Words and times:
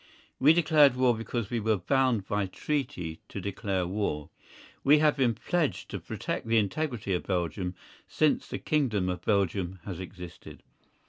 We 0.39 0.53
declared 0.53 0.95
war 0.95 1.15
because 1.15 1.51
we 1.51 1.59
were 1.59 1.77
bound 1.77 2.27
by 2.27 2.47
treaty 2.47 3.19
to 3.29 3.39
declare 3.39 3.85
war. 3.85 4.31
We 4.83 4.97
have 4.97 5.15
been 5.15 5.35
pledged 5.35 5.89
to 5.89 5.99
protect 5.99 6.47
the 6.47 6.57
integrity 6.57 7.13
of 7.13 7.27
Belgium 7.27 7.75
since 8.07 8.47
the 8.47 8.57
kingdom 8.57 9.09
of 9.09 9.23
Belgium 9.23 9.77
has 9.85 9.99
existed. 9.99 10.63